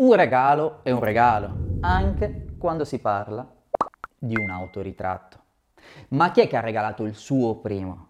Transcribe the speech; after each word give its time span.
Un 0.00 0.14
regalo 0.14 0.80
è 0.82 0.90
un 0.92 1.00
regalo, 1.00 1.54
anche 1.80 2.54
quando 2.56 2.86
si 2.86 3.00
parla 3.00 3.46
di 4.16 4.34
un 4.34 4.48
autoritratto. 4.48 5.38
Ma 6.08 6.30
chi 6.30 6.40
è 6.40 6.48
che 6.48 6.56
ha 6.56 6.60
regalato 6.60 7.04
il 7.04 7.14
suo 7.14 7.56
primo? 7.56 8.08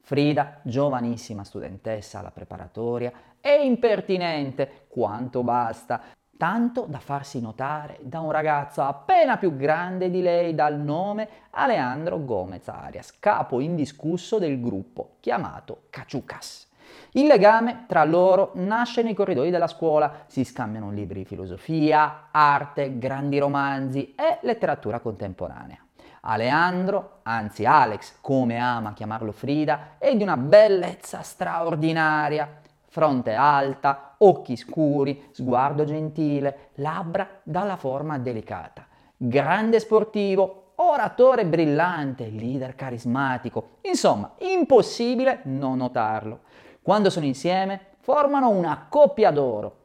Frida, 0.00 0.60
giovanissima 0.62 1.44
studentessa 1.44 2.20
alla 2.20 2.30
preparatoria, 2.30 3.12
è 3.42 3.50
impertinente 3.50 4.86
quanto 4.88 5.42
basta, 5.42 6.00
tanto 6.38 6.86
da 6.88 6.98
farsi 6.98 7.42
notare 7.42 7.98
da 8.00 8.20
un 8.20 8.30
ragazzo 8.30 8.80
appena 8.80 9.36
più 9.36 9.54
grande 9.54 10.08
di 10.08 10.22
lei 10.22 10.54
dal 10.54 10.80
nome 10.80 11.28
Alejandro 11.50 12.24
Gomez 12.24 12.66
Arias, 12.68 13.18
capo 13.18 13.60
indiscusso 13.60 14.38
del 14.38 14.58
gruppo 14.62 15.16
chiamato 15.20 15.82
Caciucas. 15.90 16.67
Il 17.12 17.26
legame 17.26 17.84
tra 17.86 18.04
loro 18.04 18.50
nasce 18.54 19.02
nei 19.02 19.14
corridoi 19.14 19.50
della 19.50 19.66
scuola, 19.66 20.24
si 20.26 20.44
scambiano 20.44 20.90
libri 20.90 21.20
di 21.20 21.24
filosofia, 21.24 22.28
arte, 22.30 22.98
grandi 22.98 23.38
romanzi 23.38 24.14
e 24.14 24.38
letteratura 24.42 25.00
contemporanea. 25.00 25.78
Aleandro, 26.20 27.20
anzi 27.22 27.64
Alex, 27.64 28.16
come 28.20 28.58
ama 28.58 28.92
chiamarlo 28.92 29.32
Frida, 29.32 29.96
è 29.98 30.14
di 30.14 30.22
una 30.22 30.36
bellezza 30.36 31.22
straordinaria. 31.22 32.60
Fronte 32.90 33.34
alta, 33.34 34.14
occhi 34.18 34.56
scuri, 34.56 35.28
sguardo 35.30 35.84
gentile, 35.84 36.70
labbra 36.74 37.40
dalla 37.42 37.76
forma 37.76 38.18
delicata. 38.18 38.86
Grande 39.16 39.78
sportivo, 39.78 40.72
oratore 40.76 41.46
brillante, 41.46 42.28
leader 42.28 42.74
carismatico. 42.74 43.78
Insomma, 43.82 44.32
impossibile 44.38 45.40
non 45.44 45.78
notarlo. 45.78 46.40
Quando 46.88 47.10
sono 47.10 47.26
insieme, 47.26 47.80
formano 47.98 48.48
una 48.48 48.86
coppia 48.88 49.30
d'oro. 49.30 49.84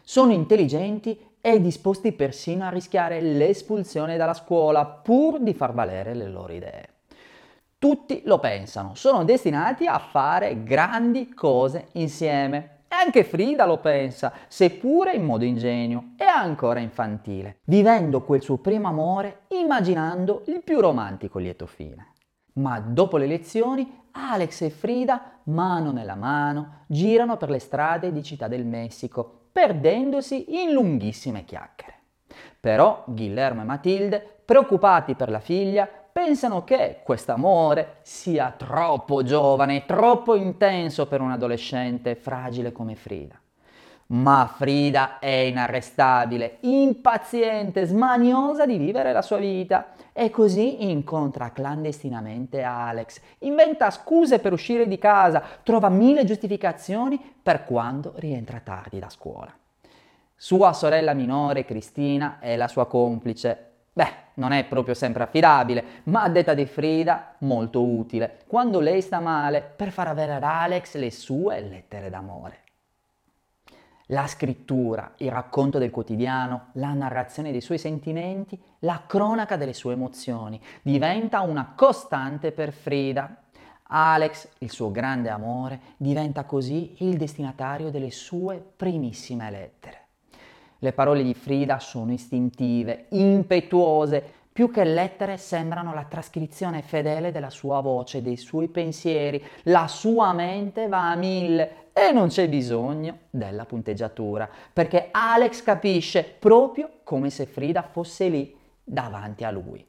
Sono 0.00 0.30
intelligenti 0.30 1.18
e 1.40 1.60
disposti 1.60 2.12
persino 2.12 2.64
a 2.64 2.68
rischiare 2.68 3.20
l'espulsione 3.20 4.16
dalla 4.16 4.34
scuola 4.34 4.86
pur 4.86 5.40
di 5.40 5.52
far 5.54 5.72
valere 5.72 6.14
le 6.14 6.28
loro 6.28 6.52
idee. 6.52 6.88
Tutti 7.78 8.22
lo 8.26 8.38
pensano, 8.38 8.94
sono 8.94 9.24
destinati 9.24 9.88
a 9.88 9.98
fare 9.98 10.62
grandi 10.62 11.34
cose 11.34 11.88
insieme. 11.94 12.82
E 12.86 12.94
anche 12.94 13.24
Frida 13.24 13.66
lo 13.66 13.78
pensa, 13.78 14.32
seppure 14.46 15.14
in 15.14 15.24
modo 15.24 15.44
ingenuo 15.44 16.12
e 16.16 16.26
ancora 16.26 16.78
infantile, 16.78 17.56
vivendo 17.64 18.22
quel 18.22 18.40
suo 18.40 18.58
primo 18.58 18.86
amore 18.86 19.46
immaginando 19.48 20.44
il 20.46 20.62
più 20.62 20.78
romantico 20.78 21.40
lieto 21.40 21.66
fine. 21.66 22.12
Ma 22.54 22.80
dopo 22.80 23.16
le 23.16 23.26
lezioni 23.26 23.98
Alex 24.12 24.62
e 24.62 24.70
Frida, 24.70 25.40
mano 25.44 25.92
nella 25.92 26.16
mano, 26.16 26.84
girano 26.86 27.36
per 27.36 27.50
le 27.50 27.58
strade 27.58 28.12
di 28.12 28.22
Città 28.22 28.48
del 28.48 28.64
Messico 28.64 29.48
perdendosi 29.52 30.60
in 30.62 30.72
lunghissime 30.72 31.44
chiacchiere. 31.44 31.94
Però 32.60 33.04
Guillermo 33.06 33.62
e 33.62 33.64
Matilde, 33.64 34.42
preoccupati 34.44 35.14
per 35.14 35.30
la 35.30 35.40
figlia, 35.40 35.86
pensano 35.86 36.64
che 36.64 37.00
quest'amore 37.04 37.98
sia 38.02 38.52
troppo 38.56 39.22
giovane, 39.22 39.86
troppo 39.86 40.34
intenso 40.34 41.06
per 41.06 41.20
un 41.20 41.30
adolescente 41.30 42.14
fragile 42.16 42.72
come 42.72 42.94
Frida. 42.94 43.39
Ma 44.12 44.52
Frida 44.52 45.20
è 45.20 45.28
inarrestabile, 45.28 46.56
impaziente, 46.62 47.84
smaniosa 47.84 48.66
di 48.66 48.76
vivere 48.76 49.12
la 49.12 49.22
sua 49.22 49.36
vita 49.36 49.92
e 50.12 50.30
così 50.30 50.90
incontra 50.90 51.52
clandestinamente 51.52 52.64
Alex, 52.64 53.20
inventa 53.40 53.88
scuse 53.90 54.40
per 54.40 54.52
uscire 54.52 54.88
di 54.88 54.98
casa, 54.98 55.40
trova 55.62 55.88
mille 55.88 56.24
giustificazioni 56.24 57.20
per 57.40 57.64
quando 57.64 58.14
rientra 58.16 58.58
tardi 58.58 58.98
da 58.98 59.08
scuola. 59.08 59.54
Sua 60.34 60.72
sorella 60.72 61.14
minore, 61.14 61.64
Cristina, 61.64 62.38
è 62.40 62.56
la 62.56 62.66
sua 62.66 62.86
complice. 62.86 63.66
Beh, 63.92 64.12
non 64.34 64.50
è 64.50 64.64
proprio 64.64 64.94
sempre 64.94 65.22
affidabile, 65.22 65.84
ma 66.04 66.22
a 66.22 66.28
detta 66.28 66.54
di 66.54 66.66
Frida 66.66 67.36
molto 67.38 67.84
utile, 67.84 68.38
quando 68.48 68.80
lei 68.80 69.02
sta 69.02 69.20
male, 69.20 69.62
per 69.62 69.92
far 69.92 70.08
avere 70.08 70.34
ad 70.34 70.42
Alex 70.42 70.96
le 70.96 71.12
sue 71.12 71.60
lettere 71.60 72.10
d'amore. 72.10 72.62
La 74.12 74.26
scrittura, 74.26 75.12
il 75.18 75.30
racconto 75.30 75.78
del 75.78 75.90
quotidiano, 75.90 76.70
la 76.72 76.92
narrazione 76.94 77.52
dei 77.52 77.60
suoi 77.60 77.78
sentimenti, 77.78 78.60
la 78.80 79.04
cronaca 79.06 79.56
delle 79.56 79.72
sue 79.72 79.92
emozioni 79.92 80.60
diventa 80.82 81.42
una 81.42 81.74
costante 81.76 82.50
per 82.50 82.72
Frida. 82.72 83.40
Alex, 83.84 84.48
il 84.58 84.70
suo 84.72 84.90
grande 84.90 85.28
amore, 85.28 85.80
diventa 85.96 86.42
così 86.42 86.96
il 87.04 87.16
destinatario 87.16 87.90
delle 87.90 88.10
sue 88.10 88.60
primissime 88.76 89.48
lettere. 89.48 90.06
Le 90.78 90.92
parole 90.92 91.22
di 91.22 91.34
Frida 91.34 91.78
sono 91.78 92.10
istintive, 92.10 93.06
impetuose, 93.10 94.32
più 94.52 94.70
che 94.70 94.84
lettere 94.84 95.36
sembrano 95.36 95.94
la 95.94 96.04
trascrizione 96.04 96.82
fedele 96.82 97.32
della 97.32 97.50
sua 97.50 97.80
voce, 97.80 98.22
dei 98.22 98.36
suoi 98.36 98.68
pensieri. 98.68 99.42
La 99.64 99.86
sua 99.86 100.32
mente 100.32 100.88
va 100.88 101.10
a 101.10 101.14
mille 101.14 101.88
e 101.92 102.12
non 102.12 102.28
c'è 102.28 102.48
bisogno 102.48 103.18
della 103.30 103.64
punteggiatura, 103.64 104.48
perché 104.72 105.08
Alex 105.10 105.62
capisce 105.62 106.24
proprio 106.24 106.90
come 107.04 107.30
se 107.30 107.46
Frida 107.46 107.82
fosse 107.82 108.28
lì 108.28 108.56
davanti 108.82 109.44
a 109.44 109.50
lui. 109.50 109.86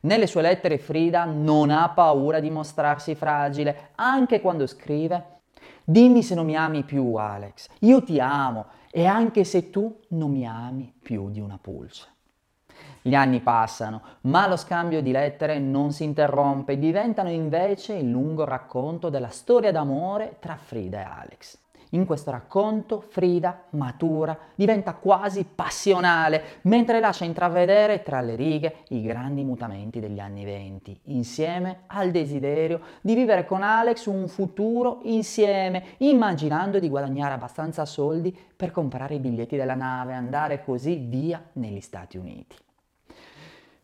Nelle 0.00 0.26
sue 0.26 0.42
lettere 0.42 0.78
Frida 0.78 1.24
non 1.24 1.70
ha 1.70 1.88
paura 1.90 2.40
di 2.40 2.50
mostrarsi 2.50 3.14
fragile, 3.14 3.90
anche 3.94 4.40
quando 4.40 4.66
scrive 4.66 5.40
Dimmi 5.84 6.22
se 6.22 6.34
non 6.34 6.46
mi 6.46 6.56
ami 6.56 6.84
più, 6.84 7.14
Alex. 7.14 7.68
Io 7.80 8.02
ti 8.02 8.20
amo 8.20 8.66
e 8.90 9.06
anche 9.06 9.44
se 9.44 9.70
tu 9.70 10.00
non 10.08 10.30
mi 10.30 10.46
ami 10.46 10.92
più 11.02 11.30
di 11.30 11.40
una 11.40 11.58
pulce. 11.60 12.06
Gli 13.00 13.14
anni 13.14 13.40
passano, 13.40 14.02
ma 14.22 14.46
lo 14.46 14.56
scambio 14.56 15.02
di 15.02 15.10
lettere 15.10 15.58
non 15.58 15.92
si 15.92 16.04
interrompe, 16.04 16.78
diventano 16.78 17.30
invece 17.30 17.94
il 17.94 18.08
lungo 18.08 18.44
racconto 18.44 19.08
della 19.08 19.28
storia 19.28 19.72
d'amore 19.72 20.36
tra 20.38 20.56
Frida 20.56 21.00
e 21.00 21.02
Alex. 21.02 21.60
In 21.94 22.06
questo 22.06 22.30
racconto 22.30 23.00
Frida 23.00 23.64
matura, 23.70 24.38
diventa 24.54 24.94
quasi 24.94 25.44
passionale, 25.44 26.60
mentre 26.62 27.00
lascia 27.00 27.26
intravedere 27.26 28.02
tra 28.02 28.22
le 28.22 28.34
righe 28.34 28.76
i 28.88 29.02
grandi 29.02 29.44
mutamenti 29.44 30.00
degli 30.00 30.18
anni 30.18 30.44
venti, 30.44 30.98
insieme 31.04 31.80
al 31.88 32.10
desiderio 32.10 32.80
di 33.02 33.14
vivere 33.14 33.44
con 33.44 33.62
Alex 33.62 34.06
un 34.06 34.26
futuro 34.28 35.00
insieme, 35.02 35.96
immaginando 35.98 36.78
di 36.78 36.88
guadagnare 36.88 37.34
abbastanza 37.34 37.84
soldi 37.84 38.34
per 38.56 38.70
comprare 38.70 39.16
i 39.16 39.20
biglietti 39.20 39.56
della 39.56 39.74
nave 39.74 40.12
e 40.12 40.16
andare 40.16 40.64
così 40.64 40.96
via 40.96 41.42
negli 41.54 41.80
Stati 41.80 42.16
Uniti. 42.16 42.56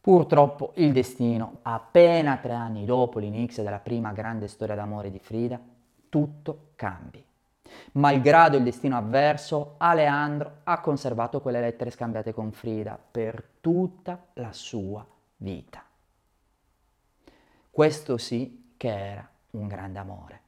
Purtroppo 0.00 0.72
il 0.76 0.92
destino, 0.92 1.58
appena 1.62 2.38
tre 2.38 2.52
anni 2.52 2.86
dopo 2.86 3.18
l'inizio 3.18 3.62
della 3.62 3.80
prima 3.80 4.12
grande 4.12 4.48
storia 4.48 4.74
d'amore 4.74 5.10
di 5.10 5.18
Frida, 5.18 5.60
tutto 6.08 6.70
cambia. 6.74 7.22
Malgrado 7.92 8.56
il 8.56 8.62
destino 8.62 8.96
avverso, 8.96 9.74
Aleandro 9.76 10.60
ha 10.64 10.80
conservato 10.80 11.40
quelle 11.40 11.60
lettere 11.60 11.90
scambiate 11.90 12.32
con 12.32 12.50
Frida 12.50 12.98
per 12.98 13.46
tutta 13.60 14.26
la 14.34 14.52
sua 14.52 15.06
vita. 15.36 15.84
Questo 17.70 18.16
sì 18.16 18.72
che 18.76 18.88
era 18.88 19.28
un 19.50 19.68
grande 19.68 19.98
amore. 19.98 20.40